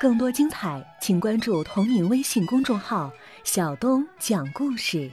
[0.00, 3.12] 更多精彩，请关注同名微信公众号
[3.44, 5.10] “小东讲故事”。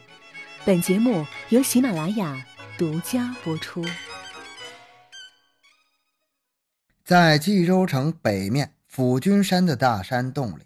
[0.66, 2.44] 本节目由喜马拉雅
[2.78, 3.86] 独家播出。
[7.06, 10.64] 在冀州城北面府君山的大山洞里，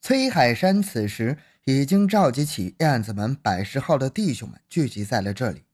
[0.00, 5.64] 崔海山此时已经召集起燕子门百十号的弟兄们聚集在了这里。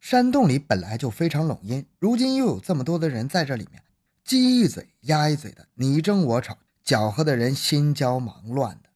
[0.00, 3.82] 山洞里本来就非常冷阴，如今又有这么多的人在这里面，
[4.30, 6.56] 鸡一嘴鸭一嘴的你争我吵。
[6.84, 8.88] 搅和的人心焦忙乱的，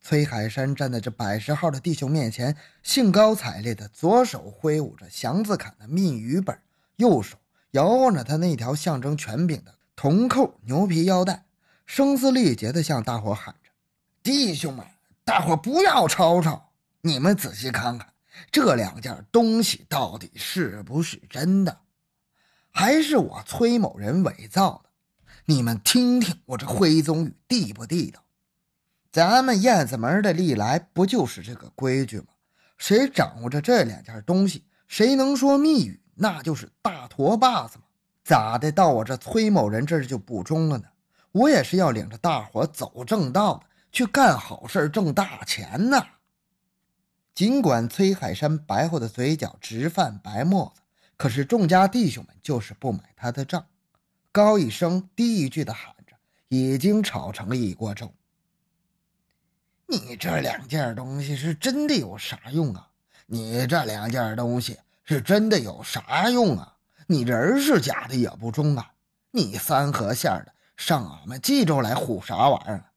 [0.00, 6.56] 崔海山站在这百十号的弟兄面前，兴高采烈的，左手挥舞着祥子坎的密语本，
[6.98, 7.36] 右手
[7.72, 11.46] 摇晃着他那条象征权柄的铜扣牛皮腰带，
[11.84, 13.70] 声嘶力竭的向大伙喊着
[14.22, 14.86] ：“弟兄们，
[15.24, 18.12] 大伙不要吵吵，你们仔细看看，
[18.52, 21.80] 这两件东西到底是不是真的，
[22.70, 24.85] 还是我崔某人伪造的？”
[25.48, 28.20] 你们听听，我这徽宗语地不地道？
[29.12, 32.26] 咱们燕子门的历来不就是这个规矩吗？
[32.76, 37.84] 谁掌握着这两件东西，谁能说密语，那就是大坨把子吗？
[38.24, 40.88] 咋的，到我这崔某人这就不中了呢？
[41.30, 43.62] 我也是要领着大伙走正道，
[43.92, 46.04] 去干好事挣大钱呢！
[47.36, 50.82] 尽管崔海山白活的嘴角直泛白沫子，
[51.16, 53.64] 可是众家弟兄们就是不买他的账。
[54.36, 56.14] 高一声低一句的喊着，
[56.48, 58.12] 已经炒成了一锅粥。
[59.86, 62.90] 你这两件东西是真的有啥用啊？
[63.24, 66.74] 你这两件东西是真的有啥用啊？
[67.06, 68.92] 你人是假的也不中啊！
[69.30, 72.90] 你三河县的上俺们冀州来唬啥玩意儿？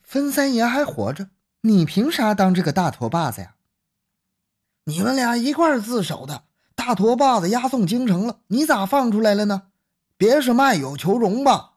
[0.00, 1.28] 分三爷还活着，
[1.60, 3.54] 你凭啥当这个大坨把子呀？
[4.82, 6.42] 你们俩一块自首的，
[6.74, 9.68] 大坨把子押送京城了，你咋放出来了呢？
[10.22, 11.72] 别是卖友求荣吧？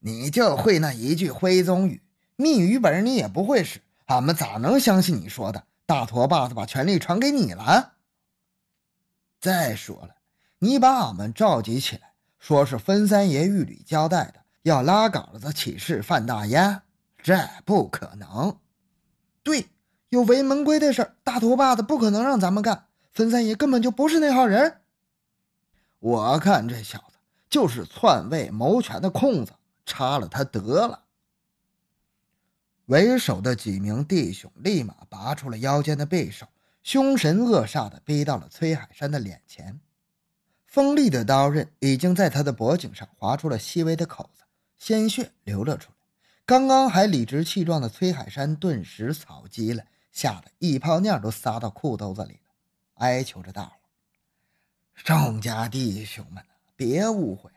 [0.00, 2.02] 你就会那一句徽宗语，
[2.34, 5.62] 密语本你也不会使，俺们咋能相信你说的？
[5.86, 7.92] 大坨把子把权力传给你了。
[9.40, 10.16] 再说了，
[10.58, 16.82] 你把俺们召集起来，说是分三爷狱里交代的，要拉杆子起事犯大烟，
[17.22, 18.58] 这不可能。
[19.44, 19.68] 对，
[20.08, 22.86] 有违门规的事大坨把子不可能让咱们干。
[23.12, 24.80] 分三爷根本就不是那号人。
[26.00, 27.11] 我看这小子。
[27.52, 29.52] 就是篡位谋权的空子，
[29.84, 31.04] 插了他得了。
[32.86, 36.46] 为首的几名弟兄立马拔出了腰间的匕首，
[36.82, 39.78] 凶神恶煞的逼到了崔海山的脸前。
[40.64, 44.44] 锋利的刀刃已经在他的脖颈上划出了细微的口子，
[44.78, 45.96] 鲜血流了出来。
[46.46, 52.54] 刚刚还理直气壮的崔海山顿时草鸡了，吓得一泡尿都撒到裤兜子里了，
[52.94, 53.72] 哀求着大伙
[55.04, 56.42] ：“众家弟兄们！”
[56.84, 57.48] 别误会，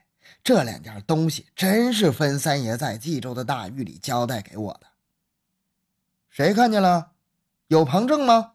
[0.44, 4.86] 这两件东西真是分三爷在冀州的大狱里交代给我的。
[6.30, 7.14] 谁看见了？
[7.68, 8.54] 有旁证吗？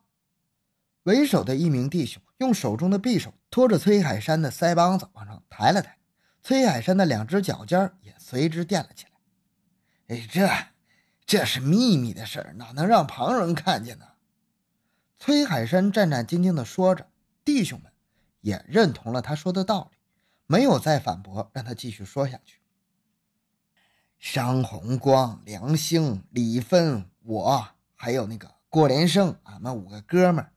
[1.03, 5.99] 为首的一名弟兄用手中的匕首托着崔海山的腮帮子往上抬了抬，
[6.41, 10.17] 崔海山的两只脚尖也随之垫了起来。
[10.17, 10.49] 哎，这
[11.27, 14.07] 这是秘密的事儿，哪能让旁人看见呢？
[15.19, 17.11] 崔海山战战兢兢地说着，
[17.45, 17.91] 弟兄们
[18.41, 19.99] 也认同了他说的道理。
[20.51, 22.59] 没有再反驳，让他继续说下去。
[24.19, 30.53] 商红光、梁兴、李芬，我还有那个郭连生，俺们五个哥们儿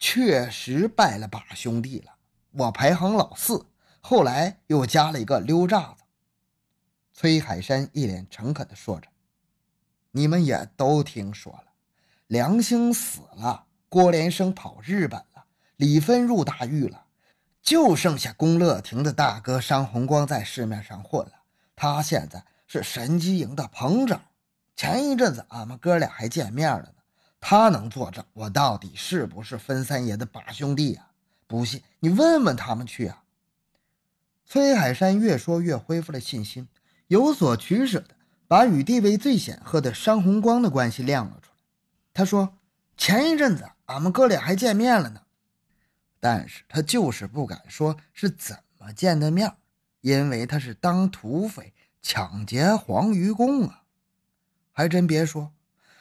[0.00, 2.16] 确实拜了把兄弟了。
[2.50, 3.64] 我排行老四，
[4.00, 6.02] 后来又加了一个溜炸子。
[7.14, 9.06] 崔海山一脸诚恳地说着
[10.10, 11.66] ：“你们也都听说了，
[12.26, 15.44] 梁兴死了，郭连生跑日本了，
[15.76, 17.04] 李芬入大狱了。”
[17.66, 21.32] 就剩下宫乐亭的大哥商红光在市面上混了，
[21.74, 24.22] 他现在是神机营的棚长。
[24.76, 26.94] 前一阵子俺们哥俩还见面了呢，
[27.40, 31.08] 他能作证我到底是不是分三爷的把兄弟呀？
[31.48, 33.24] 不信你问问他们去啊！
[34.44, 36.68] 崔海山越说越恢复了信心，
[37.08, 38.14] 有所取舍的
[38.46, 41.56] 把与地位最显赫的商红光的关系亮了出来。
[42.14, 42.54] 他说
[42.96, 45.22] ：“前一阵子俺们哥俩还见面了呢。”
[46.28, 49.52] 但是他就是不敢说是怎么见的面，
[50.00, 53.84] 因为他是当土匪抢劫黄鱼公啊！
[54.72, 55.52] 还真别说，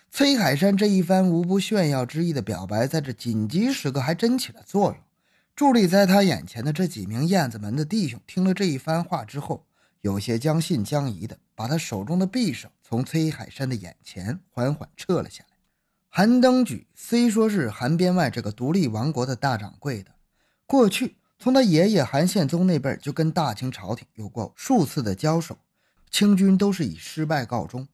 [0.09, 4.97] 崔海山这一番无不炫耀之意的表白，在这紧急时刻还真起了作用。
[5.55, 9.67] 伫立在他眼前的这几名燕子门的弟兄，听了这一番话之后，
[10.01, 15.55] 有些将信将疑的，把他手中的匕首从崔海山的眼前缓缓撤了下来。
[16.09, 20.14] 韩登举虽说是韩边外这个独立王国的大掌柜的。
[20.65, 25.57] 过去从他爷爷韩献宗那辈就跟大清朝廷有过数次的交手，
[26.09, 27.87] 清军都是以失败告终。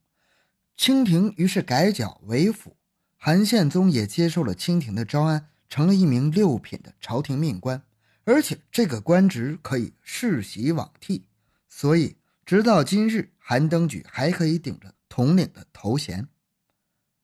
[0.77, 2.75] 清廷于是改剿为辅，
[3.17, 7.83] 韩献宗也接受了清廷的招安，成了一名六品的朝廷命官，
[8.23, 11.25] 而且这个官职可以世袭罔替。
[11.67, 12.15] 所以，
[12.45, 16.27] 直到今日，韩登举还可以顶着统领的头衔。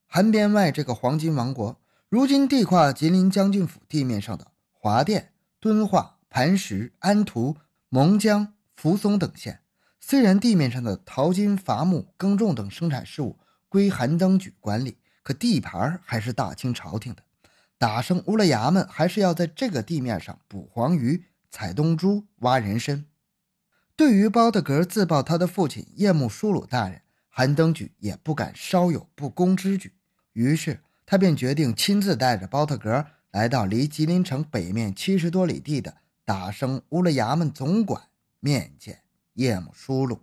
[0.08, 1.80] 韩边外这个黄金王国，
[2.10, 7.58] 如今地跨吉林将军府地面上的华甸、敦化、磐石、安图、
[7.90, 9.62] 蒙江、扶松等县，
[10.00, 17.24] 虽然地面上的淘金、伐木、耕种等生产事务归韩登举管理，可地盘还是大清朝廷的。
[17.78, 23.06] 打生乌拉衙门还是要在这个地面上捕黄鱼、采东珠、挖人参。
[23.96, 29.94] 对于包德格自曝他的父亲叶木舒鲁大人，韩登举也不敢稍有不恭之举，
[30.34, 38.02] 于是他便决定亲自带着包德格来到离吉林城北面七十多里地的打生乌拉衙门总管
[38.40, 39.02] 面见
[39.34, 40.22] 叶木舒鲁。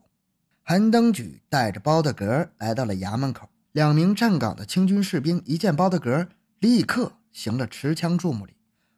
[0.63, 6.27] 韩登举带着包德格来到了衙门口，两名站岗的清军士兵一见包德格，
[6.59, 8.55] 立刻行了持枪注目礼，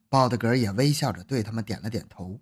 [0.09, 2.39] 包德格也微笑着对他们点了点头。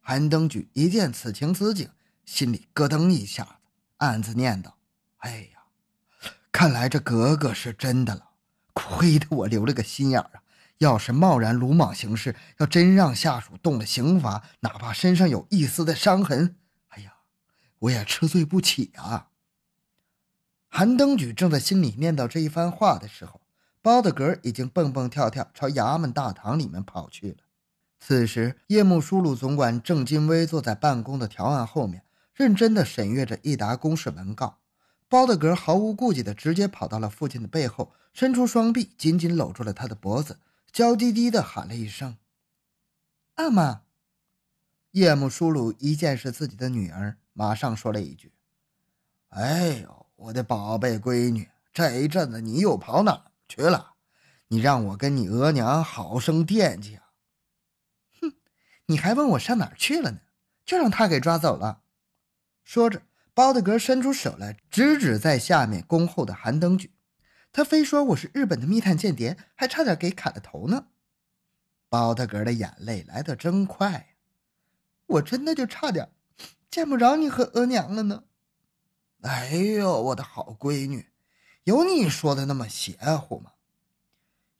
[0.00, 1.88] 韩登举一见此情此景，
[2.26, 3.50] 心里咯噔一下子，
[3.96, 4.72] 暗自念叨
[5.18, 5.62] ：“哎呀，
[6.52, 8.30] 看来这格格是真的了，
[8.74, 10.42] 亏得我留了个心眼啊！
[10.80, 16.56] 要是贸然鲁莽行事，要真让下属动了刑罚，哪怕身上有一丝的伤痕，
[16.88, 17.12] 哎呀，
[17.80, 19.28] 我也吃罪不起啊！”
[20.72, 23.42] 韩登举正在心里念叨这一番话的时候，
[23.82, 27.36] 包德格已经蹦蹦跳跳朝衙门大堂里面跑去了。
[27.98, 34.56] 此时，叶木舒鲁总管郑金威坐在办公的条案后面，认真地审阅着一沓公事文告。
[35.10, 40.38] 包德格毫无顾忌地直接跑到了父亲的背后，伸出双臂，紧紧搂住了他的脖子，
[40.72, 42.16] 娇滴滴地喊了一声
[43.36, 43.82] ：“阿玛。”
[44.92, 48.32] 叶木舒鲁一见是自己的女儿，马上说了一句
[49.30, 53.94] ：“哎呦，我的宝贝闺女，这一阵子你又跑哪儿去了？
[54.48, 57.12] 你让我跟你额娘好生惦记啊！”
[58.20, 58.32] 哼
[58.86, 60.20] 你还问我上哪儿去了呢？
[60.64, 61.82] 就让他给抓走了。
[62.64, 63.02] 说着，
[63.34, 66.92] 包德格伸出手来，直指在下面恭候的韩登举。
[67.52, 70.86] 他非说我是日本的密探间谍，还差点给砍了头呢。
[71.88, 74.04] 包德格的眼泪来得真快呀！
[75.06, 76.10] 我真的就差点
[76.70, 78.24] 见不着你和额娘了呢。
[79.22, 81.10] 哎呦，我的好闺女，
[81.64, 83.52] 有你说的那么邪乎吗？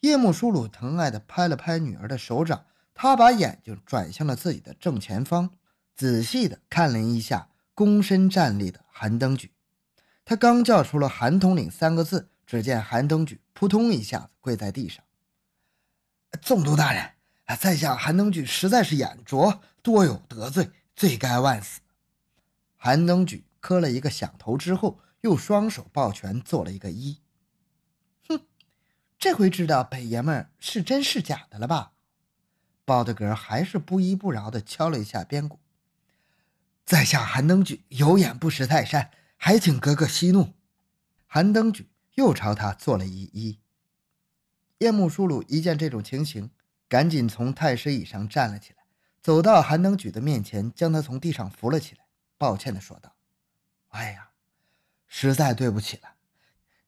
[0.00, 2.66] 叶木舒鲁疼爱地拍了拍女儿的手掌。
[2.92, 5.56] 他把眼睛转向了自己的正前方，
[5.94, 9.52] 仔细地看了一下躬身站立的韩登举。
[10.24, 15.04] 他刚叫出了“韩统领”三个字，只见韩登举扑通一下子跪在地上。
[16.42, 17.12] 总督大人，
[17.56, 21.78] 在下韩登举实在是眼拙，多有得罪，罪该万死。
[22.76, 27.18] 韩登举磕了一个响头之后，又双手抱拳做了一个揖。
[28.28, 28.40] 哼，
[29.16, 31.92] 这回知道本爷们是真是假的了吧？
[32.84, 35.60] 包德格还是不依不饶地敲了一下边鼓，
[36.84, 40.54] 在下韩登举有眼不识泰山，还请哥哥息怒。
[41.28, 43.58] 韩登举又朝他做了一揖。
[44.78, 46.50] 叶木舒鲁一见这种情形，
[46.88, 48.84] 赶紧从太师椅上站了起来，
[49.22, 52.06] 走到韩登举的面前，将他从地上扶了起来，
[52.38, 53.14] 抱歉地说道
[53.90, 54.30] ：“哎呀，
[55.06, 56.14] 实在对不起了。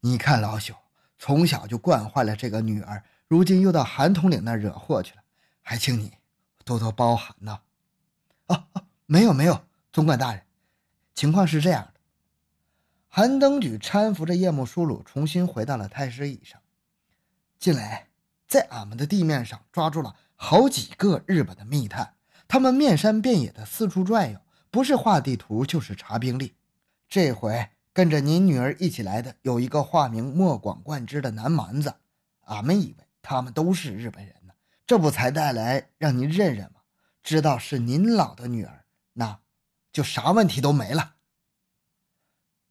[0.01, 0.75] 你看老朽
[1.19, 5.23] 从小就惯坏了这个女儿，如今又到韩统领那惹祸去了。”
[5.65, 6.15] 还请你
[6.65, 7.61] 多多包涵呐！
[8.49, 10.45] 哦哦，没有没有，总管大人，
[11.15, 11.92] 情况是这样。
[13.15, 16.59] 韩登举搀扶着叶木舒鲁重新回到了太师椅上。
[17.59, 18.09] 近来，
[18.49, 22.15] 在俺们的地面上抓住了好几个日本的密探，
[22.49, 24.41] 他们面山遍野的四处转悠，
[24.71, 26.55] 不是画地图就是查兵力。
[27.07, 31.95] 这回跟着您女儿一起来的有一个化名莫广贯之的南蛮子，
[32.47, 34.55] 俺们以为他们都是日本人呢。
[34.87, 36.81] 这不才带来让您认认吗？
[37.23, 39.41] 知道是您老的女儿，那
[39.93, 41.17] 就啥问题都没了。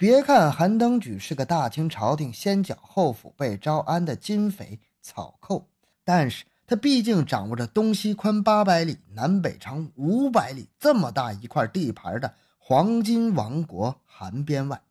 [0.01, 5.67] 别看韩登举是个大清朝廷先剿后抚被招安的金匪草寇，
[6.03, 14.81] 但是他毕竟掌握着东西宽八百里、南北长五百里这么大一块地盘的黄金王国韩边外。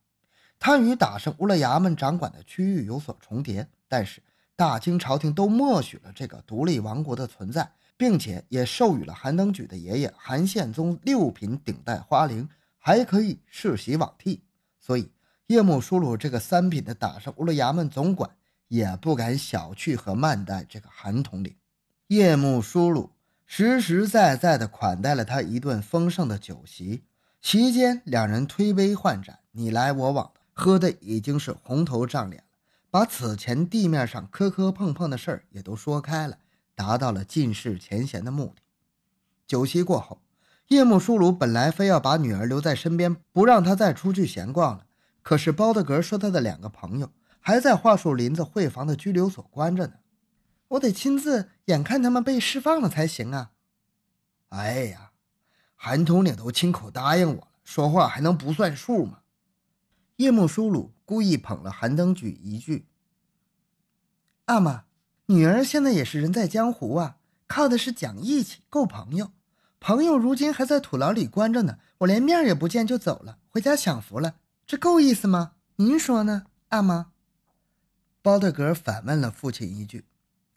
[0.60, 4.22] 他与打胜乌拉衙门掌管的区域有所重叠，但是。
[4.54, 12.46] 大清朝廷都默许了这个独立王国的存在，并且也授予了韩登举的爷爷韩宪宗六品顶戴花翎，
[12.78, 14.42] 还可以世袭罔替。
[14.80, 15.12] 所以
[15.46, 18.30] 叶木舒鲁这个三品的打上乌拉衙门总管
[18.68, 21.54] 也不敢小觑和慢待这个韩统领。
[22.08, 23.10] 叶木舒鲁
[23.46, 27.04] 实实在在的款待了他一顿丰盛的酒席。
[27.40, 32.48] 席间，两人推杯换盏，你来我往的，喝的已经是红头胀脸了，
[32.90, 36.38] 把此前地面上磕磕碰碰的事儿也都说开了，
[36.74, 38.62] 达到了尽释前嫌的目的。
[39.46, 40.20] 酒席过后，
[40.70, 44.86] 叶木舒鲁本来非要把女儿留在身边，不让她再出去闲逛了，
[45.20, 47.10] 可是包德格说他的两个朋友
[47.40, 49.94] 还在桦树林子会房的拘留所关着呢，
[50.68, 53.50] 我得亲自眼看他们被释放了才行啊！
[54.50, 55.10] 哎呀！
[55.74, 59.22] 韩统领都亲口答应我了，说话还能不算数吗？
[60.16, 62.86] 叶木舒鲁故意捧了韩登举一句
[64.46, 64.84] ：“阿玛，
[65.26, 67.16] 女儿现在也是人在江湖啊，
[67.48, 69.32] 靠的是讲义气，够朋友。
[69.80, 74.34] 朋友如今还在土牢里关着呢，我连面也不见就走了，回家享福了，
[74.66, 75.52] 这够意思吗？
[75.76, 77.12] 您说呢，阿妈？”
[78.20, 80.04] 包德格反问了父亲一句，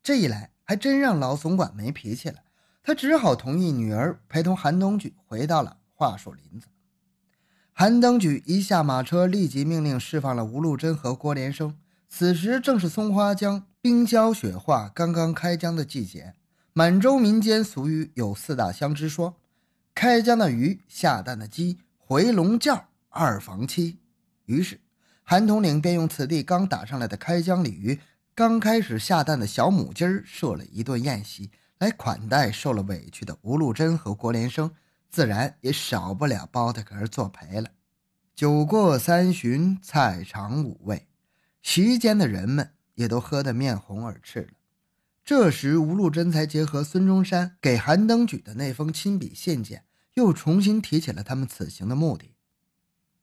[0.03, 2.39] 这一来还真让老总管没脾气了。
[2.83, 6.67] 他只好同意女儿陪同韩东举回到了桦树林子。
[7.71, 11.77] 韩登举一下马车，立即命令释放了吴禄贞和郭连生。
[12.09, 16.35] 此时正是松花江冰消雪化、刚刚开江的季节。
[16.75, 19.39] 满洲民间俗语有四大相之说：
[19.93, 23.99] 开江的鱼，下蛋的鸡，回笼觉二房妻。
[24.45, 24.81] 于是，
[25.21, 27.99] 韩统领便用此地刚打上来的开江鲤鱼、
[28.33, 31.51] 刚开始下蛋的小母鸡儿设了一顿宴席。
[31.77, 34.71] 来款待受了委屈的吴禄贞和郭连生，
[35.11, 37.69] 自然也少不了包大格作陪了。
[38.33, 41.05] 酒过三巡，菜尝五味，
[41.61, 44.47] 席间的人们也都喝得面红耳赤了。
[45.25, 52.35] 这时，吴禄贞才结合孙中山给韩登举的那封亲笔信件，又重新提起了他们此行的目的。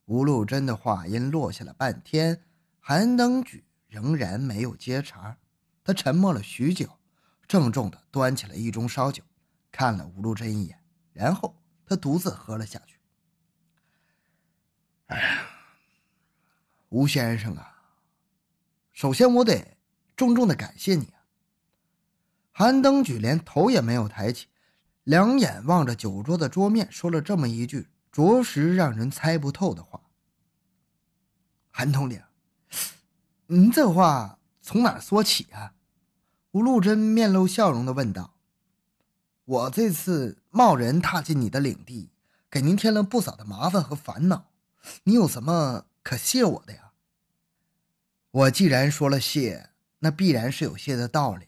[0.07, 2.43] 吴禄贞的话音落下了半天，
[2.81, 5.37] 韩登举仍然没有接茬，
[5.85, 6.89] 他沉默了许久。
[7.47, 9.23] 郑重地端起了一盅烧酒，
[9.71, 10.81] 看了吴禄贞一眼，
[11.13, 11.55] 然后
[11.85, 12.97] 他独自喝了下去。
[15.09, 15.43] 哎呀，
[16.89, 17.93] 吴先生啊，
[18.93, 19.77] 首先我得
[20.17, 21.20] 重重的感谢你啊！
[22.53, 24.47] 韩登举连头也没有抬起，
[25.05, 30.01] 两眼望着酒桌的桌面，说了这么一句着实让人猜不透的话
[31.71, 32.23] ：“韩统领，
[33.47, 35.75] 您这话从哪说起啊？”
[36.53, 38.35] 吴禄贞面露笑容的问道
[39.47, 42.11] ：“我这次贸然踏进你的领地，
[42.51, 44.51] 给您添了不少的麻烦和烦恼，
[45.05, 46.91] 你有什么可谢我的呀？”
[48.33, 51.47] 我既然说了谢，那必然是有谢的道理，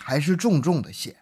[0.00, 1.16] 还是重重的谢。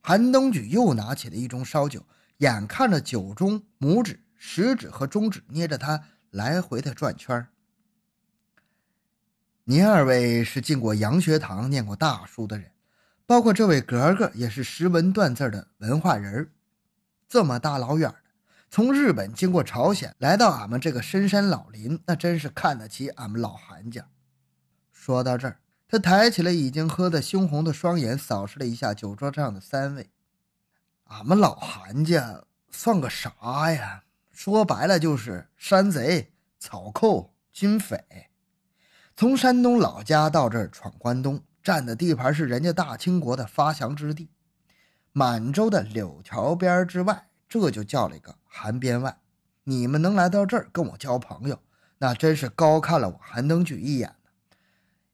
[0.00, 2.04] 韩登举又拿起了一盅烧酒，
[2.38, 7.46] 眼看着酒中拇指、食指和中指捏着它来回的转圈。
[9.64, 12.72] 您二位是进过洋学堂、念过大书的人，
[13.26, 16.50] 包括这位格格也是识文断字的文化人。
[17.28, 18.30] 这么大老远的，
[18.70, 24.08] 从日本经过朝鲜来到俺们这个深山老林，那真是看得起俺们老韩家。
[24.90, 25.60] 说到这儿，
[25.90, 30.08] 他抬起了已经喝得猩红的双眼，扫视了一下酒桌上的三位。
[31.06, 34.04] 俺们老韩家算个啥呀？
[34.30, 38.30] 说白了就是山贼、草寇、军匪。
[39.16, 44.30] 从山东老家到这儿闯关东，占的地盘是人家大清国的发祥之地，
[45.10, 49.18] 满洲的柳条边之外，这就叫了一个韩边外。
[49.64, 51.58] 你们能来到这儿跟我交朋友，
[51.98, 54.14] 那真是高看了我韩登举一眼，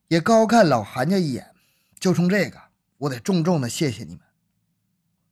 [0.08, 1.54] 也高看老韩家一眼。
[1.98, 2.60] 就冲这个，
[2.98, 4.20] 我得重重的谢谢你们。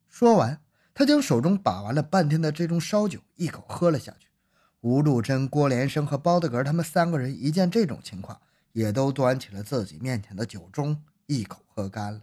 [0.09, 0.61] 说完，
[0.95, 4.28] 他将手中把玩了半天的这种烧酒一口喝了下去。
[4.81, 8.40] 吴禄贞、郭连生和包德格他们三个人一见这种情况。
[8.73, 12.23] 也都端起了自己面前的酒盅，一口喝干了。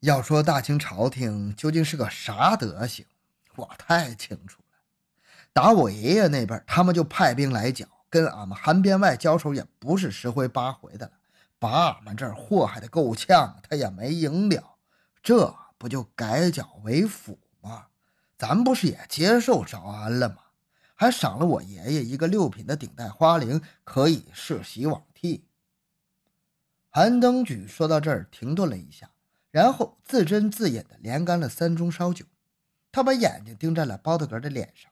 [0.00, 3.06] 要说大清朝廷究竟是个啥德行，
[3.56, 4.78] 我太清楚了。
[5.54, 11.12] 打我爷爷那边，他们就派兵来剿，跟俺们韩边外交手也不是十回八回的了，
[11.58, 14.76] 把俺们这儿祸害的够呛，他也没赢了。
[15.22, 17.86] 这不就改剿为辅吗？
[18.38, 20.36] 咱不是也接受招安了吗？
[20.94, 25.44] 还赏了我爷爷一个六品的顶戴花翎，可以世袭罔替。
[26.90, 29.10] 韩登举说到这儿，停顿了一下，
[29.50, 32.24] 然后自斟自饮的连干了三盅烧酒。
[32.90, 34.90] 他把眼睛盯在了包德格的脸上。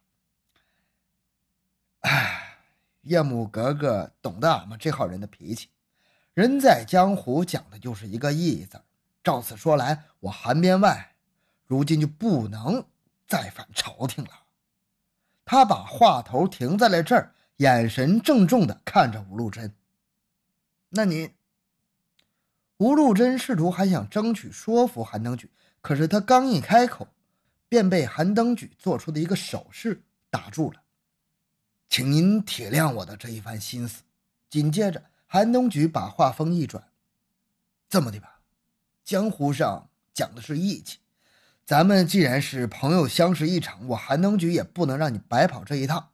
[3.06, 5.68] 唉，叶母格格懂得俺们这号人的脾气。
[6.34, 8.80] 人在江湖，讲的就是一个义字。
[9.22, 11.14] 照此说来，我韩边外
[11.66, 12.84] 如今就不能
[13.26, 14.30] 再反朝廷了。
[15.44, 19.72] 他把话头停在了这儿，眼神郑重的看着吴禄贞。
[20.88, 21.30] 那你，
[22.78, 27.06] 吴禄贞试图还想争取说服韩登举，可是他刚一开口，
[27.68, 30.82] 便被韩登举做出的一个手势打住了。
[31.96, 34.02] 请您体谅我的这一番心思。
[34.50, 36.88] 紧接着，韩登举把话锋一转
[37.88, 38.40] ：“这么的吧，
[39.02, 40.98] 江湖上讲的是义气，
[41.64, 46.10] 咱们既然是朋友相识一场，我韩登举也不能让你白跑这一趟，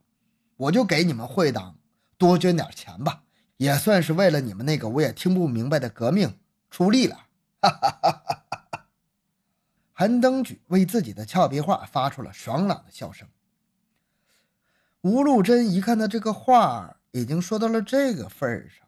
[0.57, 1.77] 我就给你们会党
[2.17, 3.25] 多捐点钱吧，
[3.57, 6.39] 也算是为了你们那个我也听不明白的革命
[6.71, 7.27] 出力了。”
[7.61, 8.87] 哈哈哈哈哈！
[9.93, 13.27] 韩登举为自己的俏皮话发出了爽朗的笑声。
[15.03, 18.87] 吴禄贞一看他这个话已经说到了这个份上，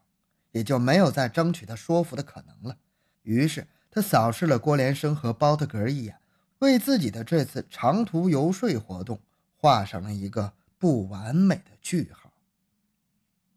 [0.52, 2.76] 也就没有再争取他说服的可能了。
[3.23, 6.16] 于是他扫视了郭连生和包特格一眼，
[6.61, 9.18] 为自己的这次长途游说活动
[9.56, 12.30] 画上了一个不完美的句号。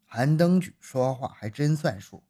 [0.08, 2.24] 韩登举说话还真算数。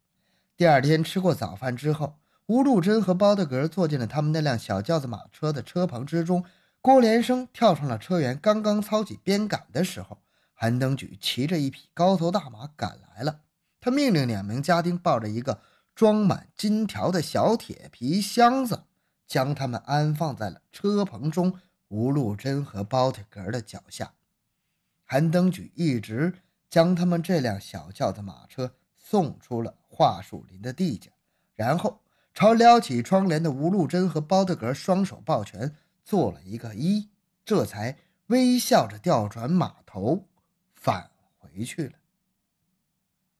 [0.57, 2.17] 第二天吃过早饭之后，
[2.48, 6.43] 吴禄贞和包特格坐进了他们那辆小轿子马车的车棚之中。
[6.88, 10.20] 郭连生跳上了车辕，刚刚操起鞭杆的时候，
[10.53, 13.41] 韩登举骑着一匹高头大马赶来了。
[13.82, 15.60] 他命令两名家丁抱着一个
[15.94, 18.86] 装满金条的小铁皮箱子，
[19.27, 24.13] 将他们安放在了车棚中吴禄贞和包铁格的脚下。
[25.03, 26.36] 韩登举一直
[26.70, 31.12] 将他们这辆小轿的马车送出了桦树林的地界，
[31.53, 32.00] 然后
[32.34, 35.75] 朝撩起窗帘的吴禄贞和包特格双手抱拳。
[36.08, 37.10] 做了一个揖，
[37.44, 37.98] 这才
[38.28, 40.24] 微笑着调转马头，
[40.74, 42.00] 返回去了。